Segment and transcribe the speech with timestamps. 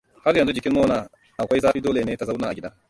[0.25, 1.05] Har yanzu jikin Mona
[1.37, 2.71] akwai zafi dole ne ta zauna a gida.